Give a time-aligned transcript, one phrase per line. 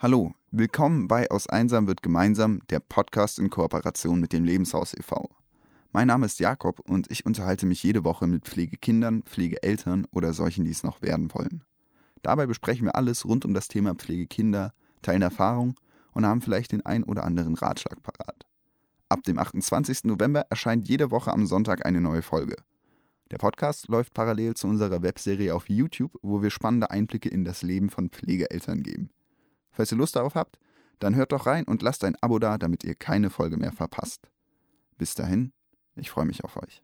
[0.00, 5.28] Hallo, willkommen bei Aus Einsam wird gemeinsam, der Podcast in Kooperation mit dem Lebenshaus e.V.
[5.90, 10.64] Mein Name ist Jakob und ich unterhalte mich jede Woche mit Pflegekindern, Pflegeeltern oder solchen,
[10.64, 11.64] die es noch werden wollen.
[12.22, 14.72] Dabei besprechen wir alles rund um das Thema Pflegekinder,
[15.02, 15.74] teilen Erfahrung
[16.12, 18.46] und haben vielleicht den ein oder anderen Ratschlag parat.
[19.08, 20.04] Ab dem 28.
[20.04, 22.54] November erscheint jede Woche am Sonntag eine neue Folge.
[23.32, 27.62] Der Podcast läuft parallel zu unserer Webserie auf YouTube, wo wir spannende Einblicke in das
[27.62, 29.10] Leben von Pflegeeltern geben.
[29.78, 30.58] Falls ihr Lust darauf habt,
[30.98, 34.28] dann hört doch rein und lasst ein Abo da, damit ihr keine Folge mehr verpasst.
[34.96, 35.52] Bis dahin,
[35.94, 36.82] ich freue mich auf euch.